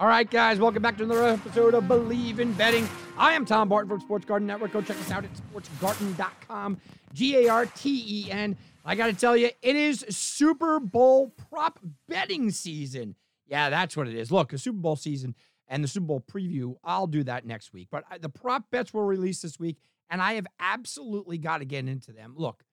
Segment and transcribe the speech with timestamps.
[0.00, 2.88] All right, guys, welcome back to another episode of Bleav in Betting.
[3.18, 4.72] I am Tom Barton from Sports Garten Network.
[4.72, 6.80] Go check us out at sportsgarten.com,
[7.12, 8.56] G A R T E N.
[8.82, 13.14] I got to tell you, it is Super Bowl prop betting season.
[13.46, 14.32] Yeah, that's what it is.
[14.32, 15.34] Look, a Super Bowl season
[15.68, 17.88] and the Super Bowl preview, I'll do that next week.
[17.90, 19.76] But the prop bets were released this week,
[20.08, 22.32] and I have absolutely got to get into them.
[22.38, 22.64] Look,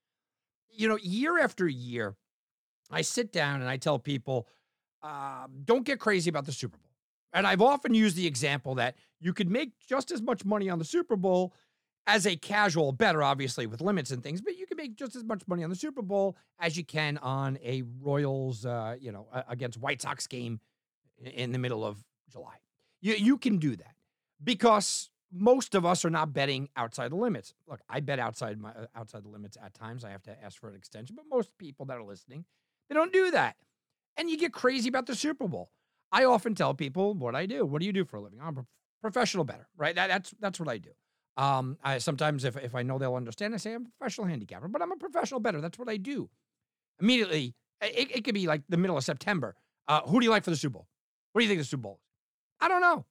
[0.71, 2.15] you know, year after year,
[2.89, 4.47] I sit down and I tell people,
[5.03, 6.86] uh, don't get crazy about the Super Bowl.
[7.37, 10.79] And I've often used the example that you could make just as much money on
[10.79, 11.53] the Super Bowl
[12.07, 15.23] as a casual bettor, obviously with limits and things, but you can make just as
[15.23, 19.27] much money on the Super Bowl as you can on a Royals, uh, you know,
[19.47, 20.59] against White Sox game
[21.23, 22.55] in the middle of July.
[23.01, 23.95] You you can do that
[24.43, 27.53] because most of us are not betting outside the limits.
[27.67, 30.03] Look, I bet outside my uh, outside the limits at times.
[30.03, 32.45] I have to ask for an extension, but most people that are listening,
[32.89, 33.57] they don't do that.
[34.15, 35.69] And you get crazy about the Super Bowl.
[36.11, 37.65] I often tell people what I do.
[37.65, 38.39] What do you do for a living?
[38.41, 38.65] I'm a
[39.01, 39.95] professional bettor, right?
[39.95, 40.91] That, that's that's what I do.
[41.35, 44.67] Um, I sometimes if if I know they'll understand, I say I'm a professional handicapper,
[44.67, 45.61] but I'm a professional bettor.
[45.61, 46.29] That's what I do.
[46.99, 49.55] Immediately, it, it could be like the middle of September.
[49.87, 50.87] Uh, who do you like for the Super Bowl?
[51.33, 51.99] What do you think the Super Bowl?
[52.01, 52.07] is?
[52.59, 53.05] I don't know.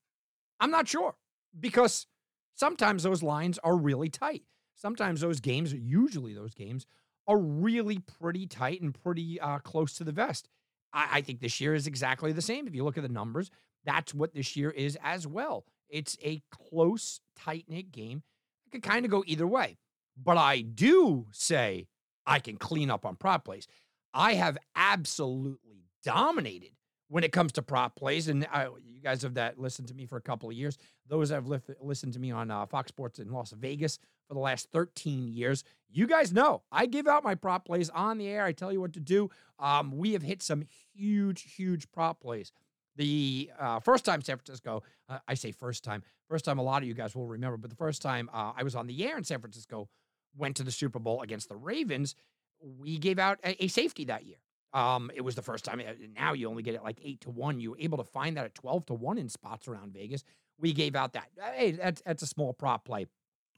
[0.59, 1.15] I'm not sure
[1.59, 2.07] because
[2.55, 4.43] sometimes those lines are really tight.
[4.75, 6.87] Sometimes those games, usually those games,
[7.27, 10.49] are really pretty tight and pretty uh, close to the vest.
[10.97, 12.67] I, I think this year is exactly the same.
[12.67, 13.51] If you look at the numbers,
[13.85, 15.65] that's what this year is as well.
[15.89, 18.23] It's a close, tight knit game.
[18.67, 19.79] It could kind of go either way.
[20.21, 21.87] But I do say
[22.27, 23.69] I can clean up on prop plays.
[24.13, 26.71] I have absolutely dominated
[27.09, 28.27] when it comes to prop plays.
[28.27, 30.79] And uh, you guys have that listened to me for a couple of years.
[31.07, 33.99] Those have li- listened to me on uh, Fox Sports in Las Vegas
[34.29, 35.65] for the last 13 years.
[35.89, 38.45] You guys know I give out my prop plays on the air.
[38.45, 39.31] I tell you what to do.
[39.59, 40.65] Um, we have hit some
[40.95, 42.53] huge, huge prop plays.
[42.97, 46.83] The uh, first time San Francisco, uh, I say first time, first time a lot
[46.83, 49.19] of you guys will remember, but the first time uh, I was on the air
[49.19, 49.89] in San Francisco,
[50.37, 52.15] went to the Super Bowl against the Ravens,
[52.61, 54.37] we gave out a, a safety that year.
[54.73, 55.81] Um, it was the first time.
[56.15, 57.61] Now you only get it like eight to one.
[57.61, 60.23] You were able to find that at 12 to one in spots around Vegas.
[60.59, 61.29] We gave out that.
[61.55, 63.07] Hey, that's, that's a small prop play.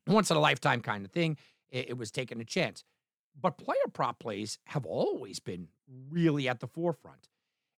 [0.08, 1.36] Once in a lifetime kind of thing.
[1.70, 2.84] It, it was taking a chance.
[3.40, 5.68] But player prop plays have always been
[6.10, 7.28] really at the forefront.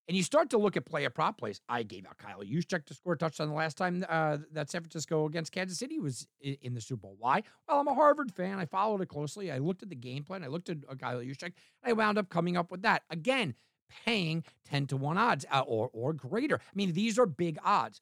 [0.08, 1.60] And you start to look at player prop plays.
[1.68, 4.80] I gave out Kyle Juszczyk to score a touchdown the last time uh, that San
[4.80, 7.16] Francisco against Kansas City was in, the Super Bowl.
[7.16, 7.44] Why?
[7.68, 8.58] Well, I'm a Harvard fan.
[8.58, 9.52] I followed it closely.
[9.52, 10.42] I looked at the game plan.
[10.42, 11.52] I looked at uh, Kyle Juszczyk.
[11.84, 13.02] I wound up coming up with that.
[13.08, 13.54] Again,
[14.04, 16.56] paying 10 to 1 odds uh, or, or greater.
[16.56, 18.00] I mean, these are big odds.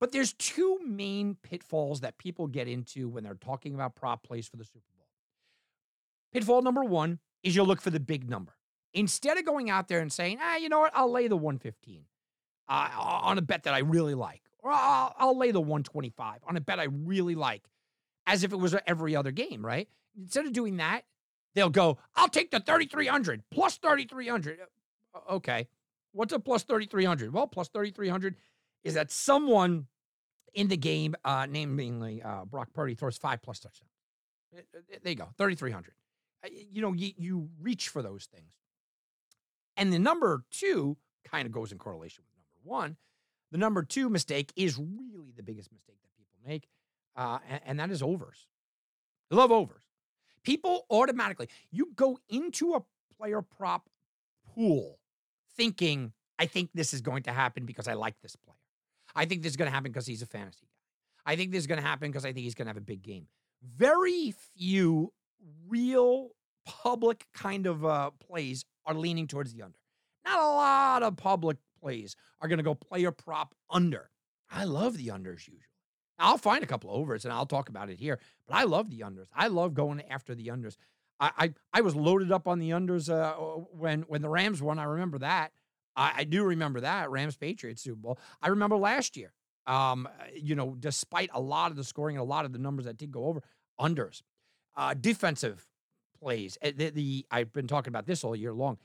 [0.00, 4.48] But there's two main pitfalls that people get into when they're talking about prop plays
[4.48, 5.06] for the Super Bowl.
[6.32, 8.56] Pitfall number one is you'll look for the big number.
[8.94, 12.04] Instead of going out there and saying, ah, you know what, I'll lay the 115
[12.68, 16.56] uh, on a bet that I really like, or I'll, I'll lay the 125 on
[16.56, 17.62] a bet I really like,
[18.26, 19.88] as if it was every other game, right?
[20.18, 21.02] Instead of doing that,
[21.54, 24.58] they'll go, I'll take the 3,300 plus 3,300.
[25.14, 25.68] Uh, okay.
[26.12, 27.32] What's a plus 3,300?
[27.32, 28.34] Well, plus 3,300
[28.84, 29.86] is that someone
[30.54, 33.90] in the game, uh, namely uh, Brock Purdy, throws five plus touchdowns.
[35.02, 35.94] There you go, 3,300.
[36.42, 38.52] Uh, you know, you, you reach for those things.
[39.76, 42.96] And the number two kind of goes in correlation with number one.
[43.52, 46.68] The number two mistake is really the biggest mistake that people make,
[47.16, 48.46] uh, and, and that is overs.
[49.30, 49.82] Love overs.
[50.42, 52.82] People automatically, you go into a
[53.16, 53.88] player prop
[54.54, 54.98] pool
[55.56, 58.56] thinking, I think this is going to happen because I like this player.
[59.14, 61.32] I think this is going to happen because he's a fantasy guy.
[61.32, 62.80] I think this is going to happen because I think he's going to have a
[62.82, 63.26] big game.
[63.62, 65.12] Very few
[65.68, 66.30] real
[66.64, 69.78] public kind of uh, plays are leaning towards the under.
[70.24, 74.10] Not a lot of public plays are going to go player prop under.
[74.50, 75.66] I love the unders usually.
[76.18, 79.00] I'll find a couple overs and I'll talk about it here, but I love the
[79.00, 79.28] unders.
[79.34, 80.76] I love going after the unders.
[81.18, 83.32] I I, I was loaded up on the unders uh,
[83.72, 84.78] when when the Rams won.
[84.78, 85.52] I remember that.
[85.96, 88.18] I, I do remember that Rams Patriots Super Bowl.
[88.42, 89.32] I remember last year.
[89.66, 92.86] Um, you know, despite a lot of the scoring and a lot of the numbers
[92.86, 93.42] that did go over,
[93.78, 94.22] unders,
[94.76, 95.66] uh, defensive
[96.20, 96.58] plays.
[96.62, 98.78] Eh, the, the I've been talking about this all year long.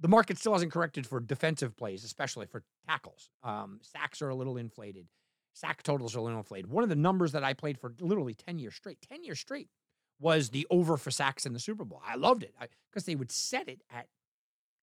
[0.00, 3.30] The market still hasn't corrected for defensive plays, especially for tackles.
[3.42, 5.08] Um, sacks are a little inflated.
[5.54, 6.70] sack totals are a little inflated.
[6.70, 9.68] One of the numbers that I played for literally 10 years straight, 10 years straight,
[10.20, 12.00] was the over for sacks in the Super Bowl.
[12.06, 12.54] I loved it
[12.90, 14.06] because they would set it at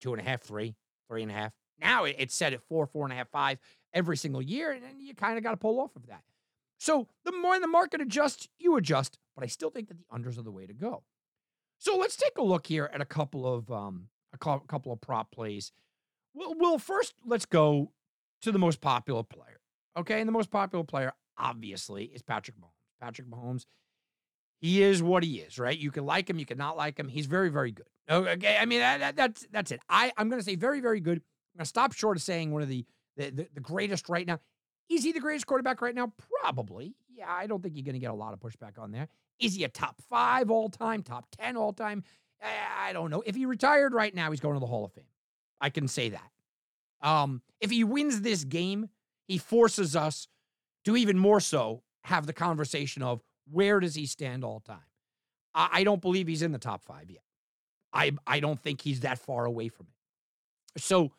[0.02, 0.76] two and a half, three,
[1.08, 1.54] three and a half.
[1.80, 3.60] Now it's set at four, four and a half, five
[3.94, 6.22] every single year, and you kind of got to pull off of that.
[6.78, 9.18] So the more the market adjusts, you adjust.
[9.36, 11.04] But I still think that the unders are the way to go.
[11.80, 15.32] So let's take a look here at a couple of um, a couple of prop
[15.32, 15.72] plays.
[16.34, 17.92] Well, well, first let's go
[18.42, 19.62] to the most popular player.
[19.98, 22.72] Okay, and the most popular player obviously is Patrick Mahomes.
[23.02, 23.66] Patrick Mahomes,
[24.60, 25.78] he is what he is, right?
[25.78, 27.08] You can like him, you can not like him.
[27.08, 27.88] He's very, very good.
[28.10, 29.82] Okay, I mean that, that, that's that's it.
[29.90, 31.22] I I'm going to say very, very good.
[31.56, 32.86] I'm going to stop short of saying one of the,
[33.16, 34.40] the the, the greatest right now.
[34.90, 36.12] Is he the greatest quarterback right now?
[36.42, 36.96] Probably.
[37.10, 39.08] Yeah, I don't think you're going to get a lot of pushback on there.
[39.40, 42.04] Is he a top five all time, top 10 all time?
[42.44, 43.24] I don't know.
[43.26, 45.06] If he retired right now, he's going to the Hall of Fame.
[45.62, 46.32] I can say that.
[47.02, 48.90] Um, if he wins this game,
[49.28, 50.28] he forces us
[50.84, 54.78] to even more so have the conversation of where does he stand all time?
[55.54, 57.24] I, I don't believe he's in the top five yet.
[57.94, 60.82] I I don't think he's that far away from it.
[60.82, 61.14] So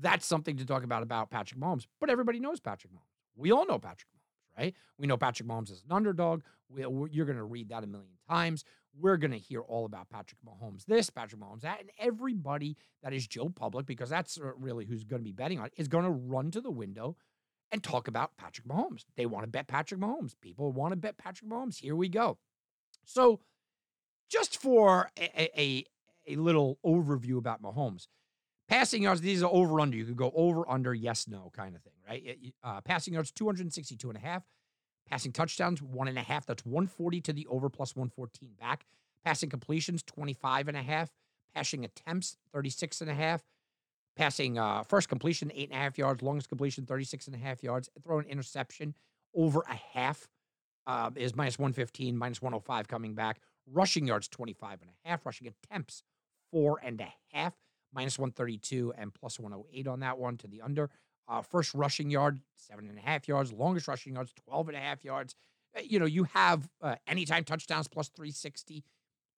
[0.00, 1.86] that's something to talk about about Patrick Mahomes.
[2.00, 3.20] But everybody knows Patrick Mahomes.
[3.36, 4.74] We all know Patrick Mahomes, right?
[4.98, 6.42] We know Patrick Mahomes is an underdog.
[6.68, 8.64] We, you're going to read that a million times.
[8.98, 13.12] We're going to hear all about Patrick Mahomes this, Patrick Mahomes that, and everybody that
[13.12, 15.88] is Joe Public, because that's uh, really who's going to be betting on it, is
[15.88, 17.16] going to run to the window
[17.72, 19.04] and talk about Patrick Mahomes.
[19.16, 20.34] They want to bet Patrick Mahomes.
[20.40, 21.78] People want to bet Patrick Mahomes.
[21.78, 22.38] Here we go.
[23.04, 23.40] So,
[24.28, 25.84] just for a, a,
[26.28, 28.06] a little overview about Mahomes,
[28.70, 29.96] passing yards, these are over under.
[29.96, 32.38] You could go over, under, yes, no kind of thing, right?
[32.62, 34.44] Uh, passing yards, 262 and a half.
[35.10, 36.46] Passing touchdowns, one and a half.
[36.46, 38.86] That's 140 to the over plus 114 back.
[39.24, 41.10] Passing completions, 25 and a half.
[41.52, 43.42] Passing attempts, 36 and a half.
[44.16, 46.22] Passing uh, first completion, eight and a half yards.
[46.22, 47.90] Longest completion, 36 and a half yards.
[48.04, 48.94] Throwing interception,
[49.34, 50.28] over a half
[50.86, 53.40] uh, is minus 115, minus 105 coming back.
[53.66, 55.26] Rushing yards, 25 and a half.
[55.26, 56.04] Rushing attempts,
[56.52, 57.54] four and a half,
[57.92, 60.90] minus 132 and plus 108 on that one to the under.
[61.28, 63.52] Uh, first rushing yard, seven and a half yards.
[63.52, 65.34] Longest rushing yards, 12 and a half yards.
[65.76, 68.84] Uh, you know, you have uh, anytime touchdowns plus 360,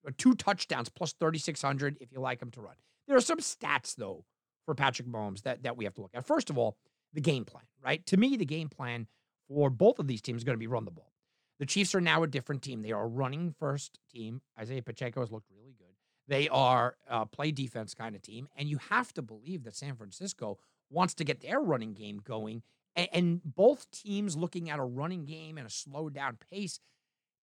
[0.04, 2.74] or uh, two touchdowns plus 3,600 if you like them to run.
[3.06, 4.24] There are some stats, though,
[4.64, 6.26] for Patrick Mahomes that, that we have to look at.
[6.26, 6.76] First of all,
[7.12, 8.04] the game plan, right?
[8.06, 9.06] To me, the game plan
[9.48, 11.12] for both of these teams is going to be run the ball.
[11.58, 12.82] The Chiefs are now a different team.
[12.82, 14.40] They are running first team.
[14.58, 15.81] Isaiah Pacheco has looked really good.
[16.28, 18.48] They are a play defense kind of team.
[18.56, 20.58] And you have to believe that San Francisco
[20.90, 22.62] wants to get their running game going.
[22.94, 26.78] And, and both teams looking at a running game and a slowed down pace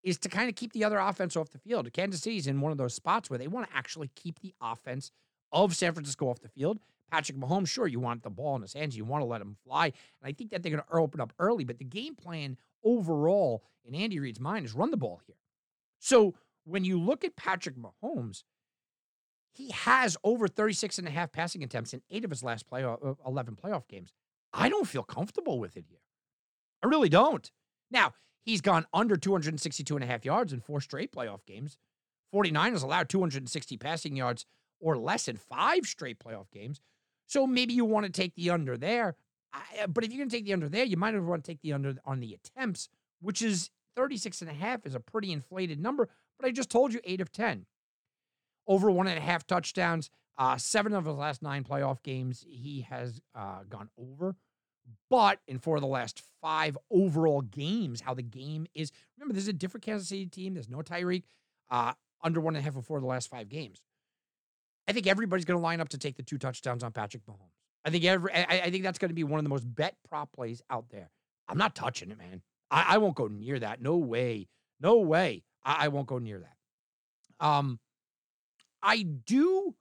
[0.03, 1.91] is to kind of keep the other offense off the field.
[1.91, 5.11] Kansas City's in one of those spots where they want to actually keep the offense
[5.51, 6.79] of San Francisco off the field.
[7.11, 9.57] Patrick Mahomes, sure, you want the ball in his hands, you want to let him
[9.65, 9.85] fly.
[9.85, 9.93] And
[10.23, 13.95] I think that they're going to open up early, but the game plan overall in
[13.95, 15.35] Andy Reid's mind is run the ball here.
[15.97, 16.35] So
[16.65, 18.43] when you look at Patrick Mahomes,
[19.51, 23.05] he has over 36 and a half passing attempts in eight of his last playoff,
[23.05, 24.13] uh, 11 playoff games.
[24.53, 25.99] I don't feel comfortable with it here.
[26.83, 27.51] I really don't.
[27.91, 31.77] Now, he's gone under 262 and a half yards in four straight playoff games.
[32.33, 34.45] 49ers allowed 260 passing yards
[34.79, 36.79] or less in five straight playoff games.
[37.27, 39.15] So maybe you want to take the under there.
[39.53, 41.51] I, uh, but if you're going to take the under there, you might want to
[41.51, 45.31] take the under on the attempts, which is 36 and a half is a pretty
[45.31, 46.09] inflated number.
[46.39, 47.65] But I just told you eight of 10
[48.69, 50.09] over one and a half touchdowns.
[50.37, 54.37] Uh, seven of his last nine playoff games, he has uh, gone over.
[55.09, 58.91] But in four of the last five overall games, how the game is.
[59.17, 60.53] Remember, this is a different Kansas City team.
[60.53, 61.23] There's no Tyreek.
[61.69, 63.81] Uh, under one and a half of four of the last five games.
[64.87, 67.53] I think everybody's going to line up to take the two touchdowns on Patrick Mahomes.
[67.85, 68.33] I think every.
[68.33, 70.89] I, I think that's going to be one of the most bet prop plays out
[70.89, 71.11] there.
[71.47, 72.41] I'm not touching it, man.
[72.71, 73.81] I, I won't go near that.
[73.81, 74.47] No way.
[74.79, 75.43] No way.
[75.63, 77.45] I, I won't go near that.
[77.45, 77.79] Um,
[78.81, 79.75] I do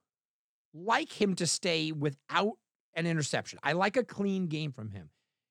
[0.75, 2.55] like him to stay without
[2.95, 3.59] an interception.
[3.63, 5.11] I like a clean game from him.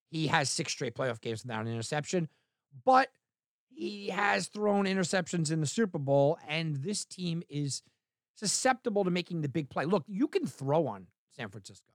[0.09, 2.29] He has six straight playoff games without an interception,
[2.85, 3.09] but
[3.69, 7.83] he has thrown interceptions in the Super Bowl, and this team is
[8.35, 9.85] susceptible to making the big play.
[9.85, 11.91] Look, you can throw on San Francisco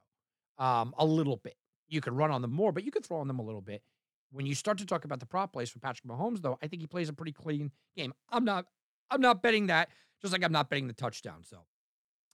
[0.59, 1.57] um, a little bit.
[1.89, 3.83] You can run on them more, but you can throw on them a little bit.
[4.31, 6.81] When you start to talk about the prop plays for Patrick Mahomes, though, I think
[6.81, 8.15] he plays a pretty clean game.
[8.31, 8.67] I'm not.
[9.11, 9.91] I'm not betting that
[10.23, 11.43] just like I'm not betting the touchdown.
[11.43, 11.59] So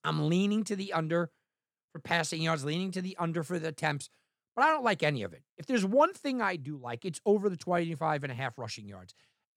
[0.05, 1.31] I'm leaning to the under
[1.93, 4.11] for passing yards, leaning to the under for the attempts,
[4.55, 5.43] but I don't like any of it.
[5.57, 8.87] If there's one thing I do like, it's over the 25 and a half rushing
[8.87, 9.15] yards.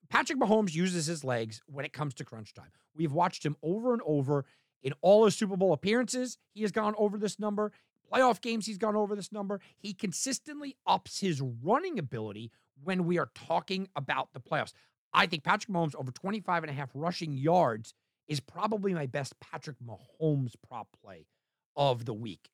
[0.09, 2.71] Patrick Mahomes uses his legs when it comes to crunch time.
[2.95, 4.45] We've watched him over and over
[4.83, 6.37] in all his Super Bowl appearances.
[6.53, 7.71] He has gone over this number.
[8.11, 9.61] Playoff games, he's gone over this number.
[9.77, 12.51] He consistently ups his running ability
[12.83, 14.73] when we are talking about the playoffs.
[15.13, 17.93] I think Patrick Mahomes over 25 and a half rushing yards
[18.31, 21.27] is probably my best Patrick Mahomes prop play
[21.75, 22.49] of the week.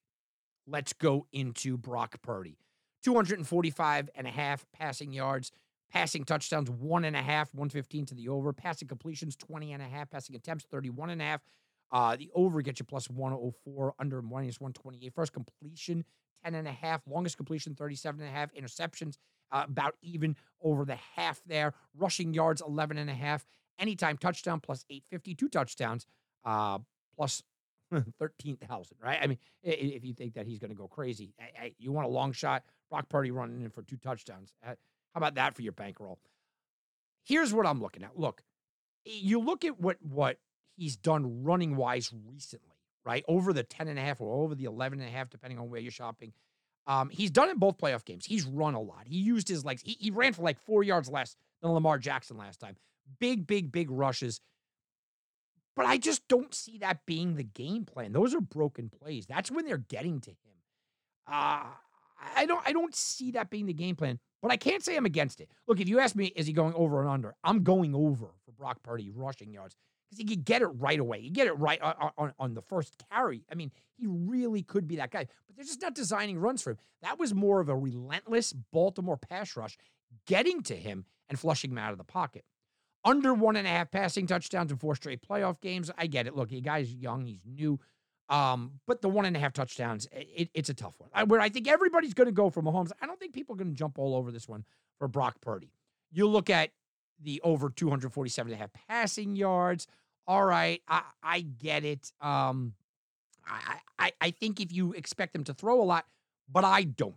[0.65, 2.57] Let's go into Brock Purdy.
[3.03, 5.51] 245 and a half passing yards,
[5.91, 9.85] passing touchdowns, one and a half, 115 to the over, passing completions, 20 and a
[9.85, 11.41] half, passing attempts, 31 and a half.
[11.91, 15.13] Uh, the over gets you plus 104, under minus 128.
[15.13, 16.03] First completion,
[16.43, 19.17] 10 and a half, longest completion, 37 and a half, interceptions,
[19.51, 21.75] uh, about even over the half there.
[21.95, 23.45] Rushing yards, 11 and a half.
[23.79, 25.35] Anytime touchdown, plus 850.
[25.35, 26.05] Two touchdowns,
[26.45, 26.79] uh,
[27.15, 27.43] plus
[28.19, 29.19] 13,000, right?
[29.21, 31.33] I mean, if you think that he's going to go crazy,
[31.77, 34.53] you want a long shot, Brock Purdy running in for two touchdowns.
[34.65, 34.69] Uh,
[35.13, 36.19] how about that for your bankroll?
[37.25, 38.17] Here's what I'm looking at.
[38.17, 38.41] Look,
[39.05, 40.37] you look at what what
[40.75, 43.23] he's done running wise recently, right?
[43.27, 45.69] Over the 10 and a half or over the 11 and a half, depending on
[45.69, 46.33] where you're shopping.
[46.85, 48.25] Um, he's done in both playoff games.
[48.25, 49.03] He's run a lot.
[49.05, 49.81] He used his legs.
[49.83, 52.77] He, he ran for like four yards less than Lamar Jackson last time.
[53.19, 54.41] Big, big, big rushes.
[55.75, 58.11] But I just don't see that being the game plan.
[58.11, 59.27] Those are broken plays.
[59.27, 60.37] That's when they're getting to him.
[61.27, 61.65] Uh,
[62.35, 65.05] I don't I don't see that being the game plan, but I can't say I'm
[65.05, 65.49] against it.
[65.67, 67.35] Look, if you ask me, is he going over and under?
[67.43, 69.75] I'm going over for Brock Purdy rushing yards
[70.09, 71.19] because he could get it right away.
[71.19, 73.43] You get it right on, on, on, the first carry.
[73.51, 76.71] I mean, he really could be that guy, but they're just not designing runs for
[76.71, 76.77] him.
[77.01, 79.77] That was more of a relentless Baltimore pass rush
[80.25, 82.45] getting to him and flushing him out of the pocket.
[83.07, 85.89] Under one and a half passing touchdowns in four straight playoff games.
[85.97, 86.35] I get it.
[86.35, 87.79] Look, the guy's young, he's new.
[88.27, 91.09] Um, but the one and a half touchdowns, it, it's a tough one.
[91.13, 92.91] I, where I think everybody's going to go for Mahomes.
[93.01, 94.65] I don't think people are going to jump all over this one
[94.99, 95.71] for Brock Purdy.
[96.11, 96.71] You look at
[97.23, 99.87] the over 247 and a half passing yards.
[100.27, 102.11] All right, I, I get it.
[102.19, 102.73] Um,
[103.47, 106.05] I, I, I think if you expect them to throw a lot,
[106.51, 107.15] but I don't.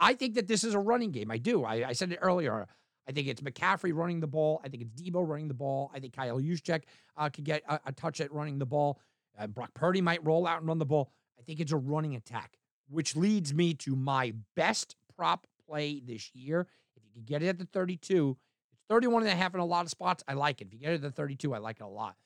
[0.00, 1.30] I think that this is a running game.
[1.30, 1.64] I do.
[1.64, 2.66] I, I said it earlier.
[3.08, 4.60] I think it's McCaffrey running the ball.
[4.64, 5.90] I think it's Deebo running the ball.
[5.94, 6.82] I think Kyle Juszczyk
[7.16, 9.00] uh, could get a, a, touch at running the ball.
[9.38, 11.12] Uh, Brock Purdy might roll out and run the ball.
[11.38, 12.58] I think it's a running attack,
[12.88, 16.66] which leads me to my best prop play this year.
[16.96, 18.36] If you can get it at the 32,
[18.72, 20.24] it's 31 and a half in a lot of spots.
[20.26, 20.68] I like it.
[20.68, 22.16] If you get it at the 32, I like it a lot.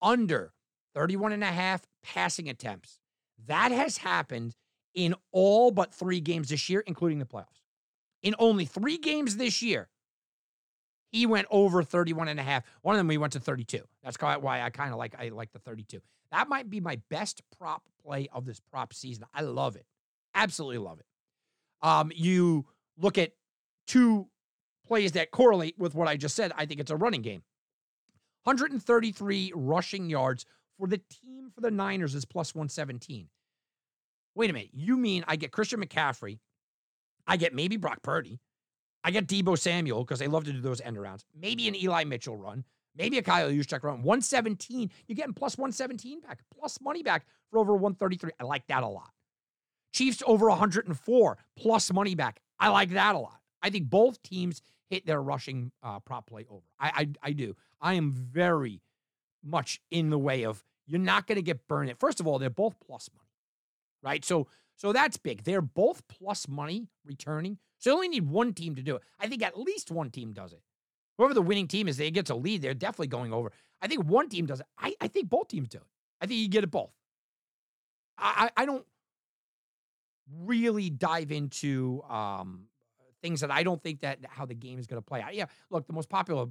[0.00, 0.52] Under
[0.94, 2.98] 31 and a half passing attempts.
[3.46, 4.54] That has happened
[4.94, 7.62] in all but three games this year, including the playoffs.
[8.22, 9.88] In only three games this year,
[11.10, 12.64] he went over 31 and a half.
[12.82, 13.80] One of them we went to 32.
[14.02, 16.00] That's why I kind of like I like the 32.
[16.30, 19.24] That might be my best prop play of this prop season.
[19.34, 19.84] I love it.
[20.34, 21.06] Absolutely love it.
[21.82, 23.32] Um, you look at
[23.86, 24.28] two
[24.86, 26.52] plays that correlate with what I just said.
[26.56, 27.42] I think it's a running game.
[28.44, 30.46] 133 rushing yards
[30.78, 33.28] for the team for the Niners is plus 117.
[34.34, 34.70] Wait a minute.
[34.72, 36.38] You mean I get Christian McCaffrey?
[37.26, 38.40] I get maybe Brock Purdy.
[39.02, 41.24] I get Deebo Samuel because they love to do those end arounds.
[41.34, 42.64] Maybe an Eli Mitchell run.
[42.96, 44.02] Maybe a Kyle Juszczyk run.
[44.02, 44.90] 117.
[45.06, 48.32] You're getting plus 117 back, plus money back for over 133.
[48.38, 49.10] I like that a lot.
[49.92, 52.40] Chiefs over 104, plus money back.
[52.58, 53.40] I like that a lot.
[53.62, 56.64] I think both teams hit their rushing uh, prop play over.
[56.78, 56.92] I,
[57.22, 57.56] I, I do.
[57.80, 58.82] I am very
[59.42, 61.92] much in the way of you're not going to get burned.
[61.98, 63.30] First of all, they're both plus money,
[64.02, 64.24] right?
[64.24, 65.44] So so that's big.
[65.44, 67.58] They're both plus money returning.
[67.80, 69.02] So you only need one team to do it.
[69.18, 70.62] I think at least one team does it.
[71.18, 72.62] Whoever the winning team is, they get to lead.
[72.62, 73.52] They're definitely going over.
[73.82, 74.66] I think one team does it.
[74.78, 75.84] I, I think both teams do it.
[76.20, 76.92] I think you get it both.
[78.18, 78.84] I, I don't
[80.44, 82.66] really dive into um,
[83.22, 85.34] things that I don't think that how the game is going to play out.
[85.34, 86.46] Yeah, look, the most popular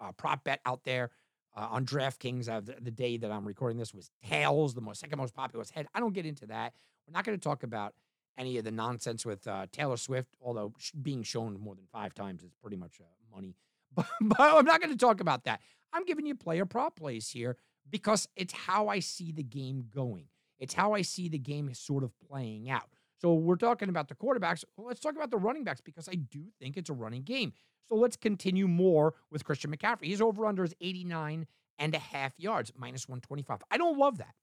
[0.00, 1.10] uh, prop bet out there
[1.56, 5.00] uh, on DraftKings uh, the, the, day that I'm recording this was tails, the most
[5.00, 5.86] second most popular was head.
[5.94, 6.74] I don't get into that.
[7.06, 7.94] We're not going to talk about
[8.36, 12.14] any of the nonsense with uh, Taylor Swift, although sh- being shown more than five
[12.14, 13.56] times is pretty much uh, money.
[13.96, 15.60] But, but I'm not going to talk about that.
[15.92, 17.56] I'm giving you player prop plays here
[17.88, 20.26] because it's how I see the game going.
[20.58, 22.88] It's how I see the game sort of playing out.
[23.20, 24.64] So we're talking about the quarterbacks.
[24.76, 27.52] Well, let's talk about the running backs because I do think it's a running game.
[27.88, 30.06] So let's continue more with Christian McCaffrey.
[30.06, 31.46] He's over under his 89
[31.78, 33.62] and a half yards, minus 125.
[33.70, 34.34] I don't love that.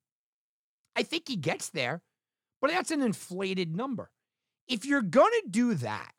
[0.95, 2.01] I think he gets there,
[2.61, 4.11] but that's an inflated number.
[4.67, 6.11] If you're going to do that,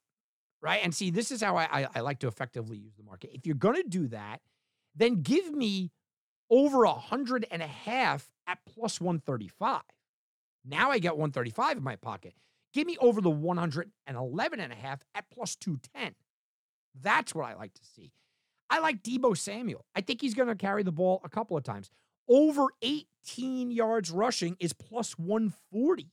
[0.60, 0.80] right?
[0.82, 3.30] And see, this is how I, I, I like to effectively use the market.
[3.32, 4.40] If you're going to do that,
[4.94, 5.90] then give me
[6.50, 9.80] over a hundred and a half at plus 135.
[10.64, 12.34] Now I get 135 in my pocket.
[12.72, 16.14] Give me over the 111 and a half at plus 210.
[17.00, 18.12] That's what I like to see.
[18.70, 19.84] I like Deebo Samuel.
[19.94, 21.90] I think he's going to carry the ball a couple of times.
[22.28, 26.10] Over 18 yards rushing is plus 140.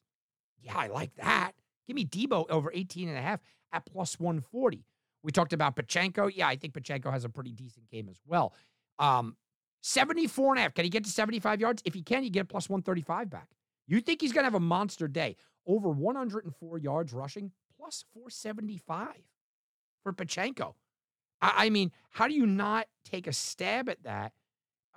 [0.62, 1.54] Yeah, I like that.
[1.88, 3.39] Give me Deebo over 18 and a half
[3.72, 4.86] at plus 140.
[5.24, 6.28] We talked about Pacheco.
[6.28, 8.54] Yeah, I think Pacheco has a pretty decent game as well.
[9.00, 9.36] Um,
[9.82, 10.74] 74 and a half.
[10.74, 11.82] Can he get to 75 yards?
[11.86, 13.50] If he can, you get plus 135 back.
[13.88, 15.36] You think he's going to have a monster day.
[15.66, 19.10] Over 104 yards rushing, plus 475
[20.04, 20.75] for Pacheco.
[21.42, 24.34] I, I mean, how do you not take a stab at that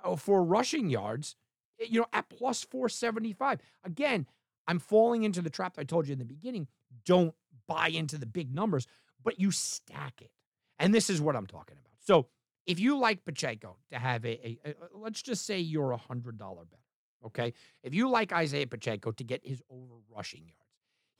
[0.03, 1.35] oh, for rushing yards,
[1.79, 3.59] eh, you know, at plus 475?
[3.83, 4.25] Again,
[4.67, 6.67] I'm falling into the trap I told you in the beginning.
[7.05, 7.33] Don't
[7.67, 8.87] buy into the big numbers,
[9.23, 10.31] but you stack it.
[10.79, 11.95] And this is what I'm talking about.
[11.99, 12.27] So
[12.65, 16.37] if you like Pacheco to have a, a, a let's just say you're a hundred
[16.37, 16.79] dollar bet,
[17.25, 17.53] okay?
[17.83, 20.59] If you like Isaiah Pacheco to get his over rushing yards,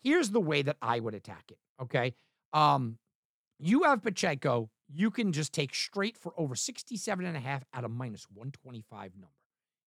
[0.01, 2.13] here's the way that I would attack it, okay?
[2.53, 2.97] Um,
[3.59, 7.83] you have Pacheco, you can just take straight for over 67 and a half at
[7.83, 9.33] a minus 125 number.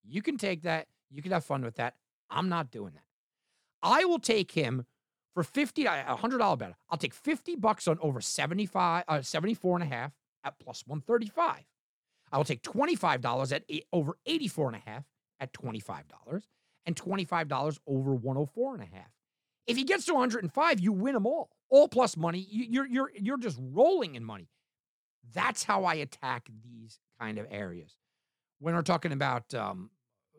[0.03, 1.95] You can take that, you can have fun with that.
[2.29, 3.04] I'm not doing that.
[3.85, 4.85] I will take him
[5.35, 6.73] for 50 a $100 bet.
[6.89, 10.11] I'll take 50 bucks on over 75 uh, 74 and a half
[10.43, 11.61] at plus 135.
[12.31, 15.03] I will take $25 at eight, over 84 and a half
[15.39, 16.01] at $25
[16.87, 19.11] and $25 over 104 and a half.
[19.67, 21.51] If he gets to 105, you win them all.
[21.69, 22.45] All plus money.
[22.49, 24.49] You're you're you're just rolling in money.
[25.33, 27.97] That's how I attack these kind of areas.
[28.59, 29.89] When we're talking about um,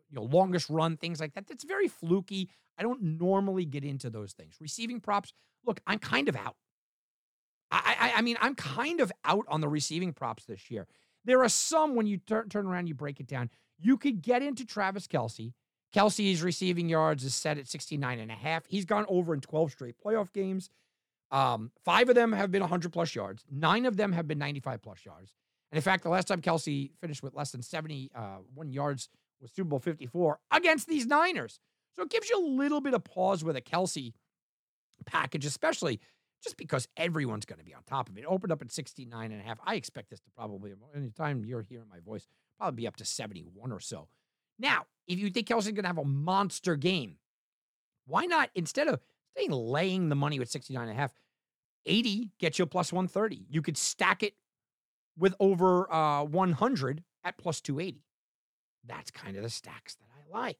[0.08, 2.48] you know longest run things like that, that's very fluky.
[2.78, 4.56] I don't normally get into those things.
[4.61, 5.33] Receiving props,
[5.64, 6.56] look, I'm kind of out.
[7.71, 10.87] I, I, I mean, I'm kind of out on the receiving props this year.
[11.25, 13.50] There are some when you turn turn around, you break it down.
[13.78, 15.52] You could get into Travis Kelce.
[15.95, 18.66] Kelce's receiving yards is set at 69 and a half.
[18.66, 20.71] He's gone over in 12 straight playoff games.
[21.30, 23.45] Um, five of them have been 100 plus yards.
[23.50, 25.33] Nine of them have been 95 plus yards.
[25.73, 29.09] And in fact, the last time Kelce finished with less than 71 uh, yards
[29.40, 31.59] was Super Bowl 54 against these Niners.
[31.96, 34.12] So it gives you a little bit of pause with a Kelce
[35.06, 36.00] package, especially
[36.42, 38.20] just because everyone's going to be on top of it.
[38.20, 38.26] it.
[38.26, 39.58] Opened up at 69 and a half.
[39.64, 42.26] I expect this to probably, anytime you're hearing my voice,
[42.58, 44.08] probably be up to 71 or so.
[44.58, 47.16] Now, if you think Kelce's going to have a monster game,
[48.06, 49.00] why not, instead of
[49.36, 51.12] staying laying the money with 69 and a half,
[51.84, 53.47] 80 gets you a plus 130.
[53.49, 54.34] You could stack it
[55.18, 58.04] with over uh, 100 at plus 280.
[58.84, 60.58] That's kind of the stacks that I like.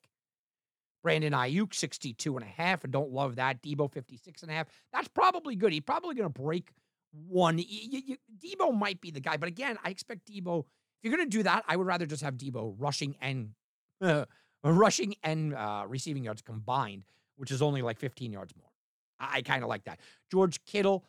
[1.03, 3.63] Brandon Aiyuk, 62 and a half, and don't love that.
[3.63, 4.67] Deebo, 56 and a half.
[4.93, 5.73] That's probably good.
[5.73, 6.73] He's probably going to break
[7.29, 7.59] one.
[7.59, 10.61] You, you, Deebo might be the guy, but again, I expect Deebo.
[10.61, 10.65] If
[11.03, 13.51] you're going to do that, I would rather just have Deebo rushing and
[14.01, 14.25] uh,
[14.65, 17.05] rushing and uh, receiving yards combined,
[17.37, 18.71] which is only like 15 yards more.
[19.19, 20.01] I, I kind of like that.
[20.31, 21.05] George Kittle,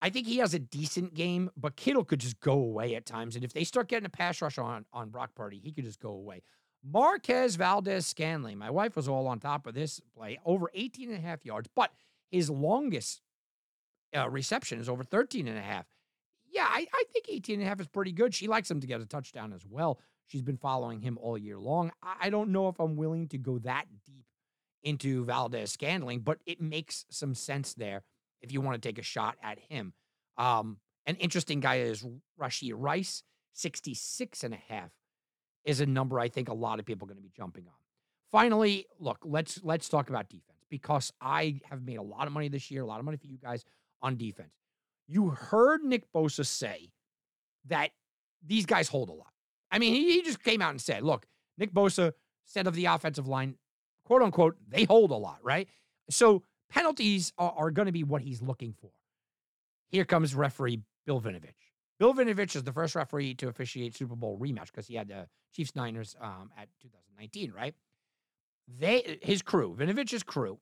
[0.00, 3.36] I think he has a decent game, but Kittle could just go away at times.
[3.36, 6.00] And if they start getting a pass rush on on Brock Purdy, he could just
[6.00, 6.42] go away.
[6.84, 8.58] Marquez Valdes-Scantling.
[8.58, 11.68] My wife was all on top of this play, over 18 and a half yards,
[11.74, 11.92] but
[12.30, 13.20] his longest
[14.16, 15.86] uh, reception is over 13 and a half.
[16.50, 18.34] Yeah, I, I think 18 and a half is pretty good.
[18.34, 20.00] She likes him to get a touchdown as well.
[20.26, 21.92] She's been following him all year long.
[22.02, 24.26] I, I don't know if I'm willing to go that deep
[24.82, 28.02] into Valdes-Scantling, but it makes some sense there
[28.40, 29.92] if you want to take a shot at him.
[30.36, 32.04] Um, an interesting guy is
[32.40, 34.90] Rashee Rice, 66 and a half
[35.64, 37.74] is a number I think a lot of people are going to be jumping on.
[38.30, 42.48] Finally, look, let's let's talk about defense because I have made a lot of money
[42.48, 43.64] this year, a lot of money for you guys
[44.00, 44.54] on defense.
[45.06, 46.90] You heard Nick Bosa say
[47.66, 47.90] that
[48.44, 49.32] these guys hold a lot.
[49.70, 51.26] I mean, he, he just came out and said, look,
[51.58, 52.12] Nick Bosa
[52.46, 53.56] said of the offensive line,
[54.04, 55.68] quote unquote, they hold a lot, right?
[56.10, 58.90] So penalties are, are going to be what he's looking for.
[59.88, 61.61] Here comes referee Bill Vinovich.
[62.02, 65.28] Bill Vinovich is the first referee to officiate Super Bowl rematch because he had the
[65.54, 67.76] Chiefs Niners um, at 2019, right?
[68.66, 70.58] They his crew, Vinovich's crew,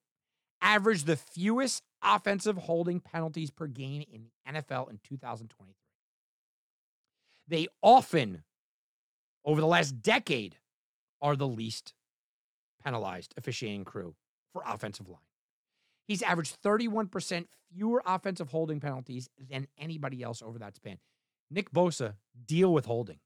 [0.60, 5.74] averaged the fewest offensive holding penalties per game in the NFL in 2023.
[7.48, 8.44] They often,
[9.42, 10.56] over the last decade,
[11.22, 11.94] are the least
[12.84, 14.14] penalized officiating crew
[14.52, 15.22] for offensive line.
[16.06, 20.98] He's averaged 31% fewer offensive holding penalties than anybody else over that span.
[21.50, 22.14] Nick Bosa,
[22.46, 23.18] deal with holding.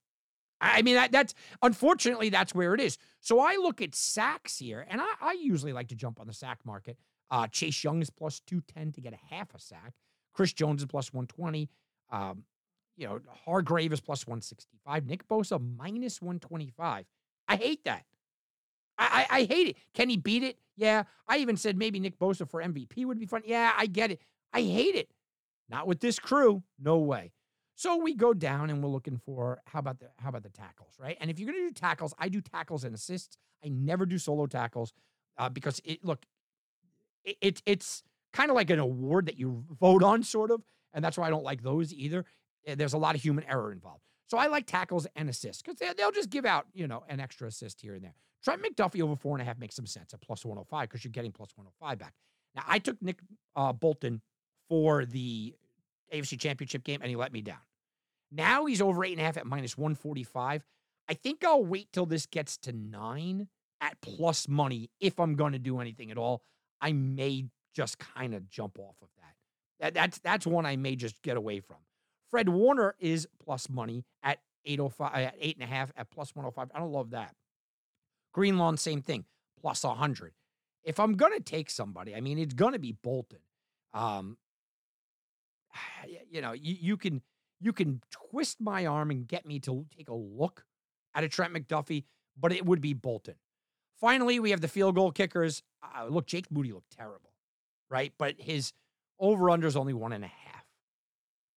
[0.60, 2.96] I mean, that, that's unfortunately that's where it is.
[3.20, 6.32] So I look at sacks here, and I, I usually like to jump on the
[6.32, 6.96] sack market.
[7.30, 9.92] Uh, Chase Young is plus 210 to get a half a sack.
[10.32, 11.68] Chris Jones is plus 120.
[12.10, 12.44] Um,
[12.96, 15.06] you know, Hargrave is plus 165.
[15.06, 17.06] Nick Bosa minus 125.
[17.48, 18.04] I hate that.
[18.98, 19.76] I, I, I hate it.
[19.94, 20.58] Can he beat it?
[20.76, 21.04] Yeah.
[21.26, 23.42] I even said maybe Nick Bosa for MVP would be fun.
[23.44, 24.20] Yeah, I get it.
[24.52, 25.10] I hate it.
[25.68, 26.62] Not with this crew.
[26.78, 27.32] No way.
[27.76, 30.94] So we go down and we're looking for how about the how about the tackles,
[30.98, 31.16] right?
[31.20, 33.36] And if you're going to do tackles, I do tackles and assists.
[33.64, 34.92] I never do solo tackles
[35.38, 36.24] uh, because it look
[37.24, 40.62] it, it it's kind of like an award that you vote on, sort of.
[40.92, 42.24] and that's why I don't like those either.
[42.66, 44.02] Eh, There's a lot of human error involved.
[44.26, 47.46] So I like tackles and assists because they'll just give out, you know, an extra
[47.48, 48.14] assist here and there.
[48.42, 51.10] Trent McDuffie over four and a half makes some sense at plus 105 because you're
[51.12, 52.14] getting plus 105 back.
[52.54, 53.20] Now, I took Nick
[53.56, 54.20] uh, Bolton
[54.68, 55.54] for the
[56.14, 57.58] AFC Championship game and he let me down.
[58.30, 60.64] Now he's over eight and a half at minus 145.
[61.08, 63.48] I think I'll wait till this gets to nine
[63.80, 66.42] at plus money if I'm going to do anything at all.
[66.80, 69.34] I may just kind of jump off of that.
[69.80, 69.94] that.
[69.94, 71.76] That's that's one I may just get away from.
[72.30, 76.70] Fred Warner is plus money at 805 at eight and a half at plus 105.
[76.74, 77.34] I don't love that.
[78.32, 79.24] Greenlaw, same thing,
[79.60, 80.32] plus 100.
[80.82, 83.38] If I'm gonna take somebody, I mean, it's gonna be Bolton.
[83.92, 84.36] Um,
[86.30, 87.22] you know, you, you can
[87.60, 90.64] you can twist my arm and get me to take a look
[91.14, 92.04] at a Trent McDuffie,
[92.38, 93.36] but it would be Bolton.
[94.00, 95.62] Finally, we have the field goal kickers.
[95.82, 97.32] Uh, look, Jake Moody looked terrible,
[97.90, 98.12] right?
[98.18, 98.72] But his
[99.18, 100.64] over under is only one and a half.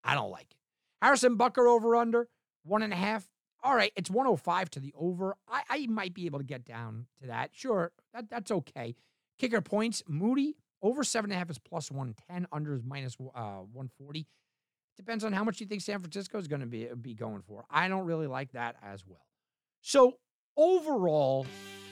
[0.03, 0.57] I don't like it.
[1.01, 2.29] Harrison Butker over under
[2.63, 3.27] one and a half.
[3.63, 5.35] All right, it's 105 to the over.
[5.49, 7.49] I, I might be able to get down to that.
[7.53, 8.95] Sure, that, that's okay.
[9.39, 13.63] Kicker points, Moody over seven and a half is plus 110, under is minus uh,
[13.73, 14.25] 140.
[14.95, 17.65] Depends on how much you think San Francisco is going to be, be going for.
[17.69, 19.25] I don't really like that as well.
[19.81, 20.17] So,
[20.55, 21.45] overall,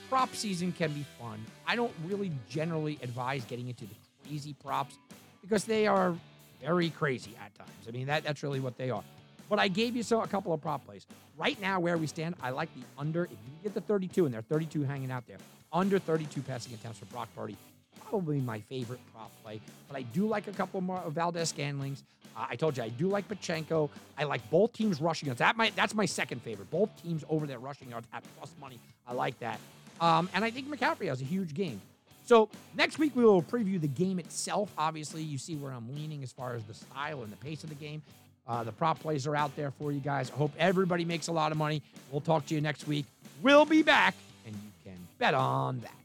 [0.09, 1.43] prop season can be fun.
[1.67, 4.97] I don't really generally advise getting into the crazy props
[5.41, 6.15] because they are
[6.61, 7.69] very crazy at times.
[7.87, 9.03] I mean, that, that's really what they are.
[9.49, 11.05] But I gave you so a couple of prop plays.
[11.37, 13.25] Right now, where we stand, I like the under.
[13.25, 15.37] If you get the 32, and there are 32 hanging out there,
[15.71, 17.57] under 32 passing attempts for Brock Purdy,
[18.01, 19.59] probably my favorite prop play.
[19.87, 22.03] But I do like a couple more of Valdes-Scantling's.
[22.35, 23.89] Uh, I told you I do like Pacheco.
[24.17, 25.39] I like both teams rushing yards.
[25.39, 26.69] That my that's my second favorite.
[26.69, 28.79] Both teams over their rushing yards at plus money.
[29.07, 29.59] I like that.
[30.01, 31.81] Um, and I think McCaffrey has a huge game.
[32.25, 34.71] So next week we will preview the game itself.
[34.77, 37.69] Obviously, you see where I'm leaning as far as the style and the pace of
[37.69, 38.01] the game.
[38.47, 40.29] Uh, the prop plays are out there for you guys.
[40.31, 41.81] I hope everybody makes a lot of money.
[42.11, 43.05] We'll talk to you next week.
[43.41, 46.04] We'll be back, and you can bet on that.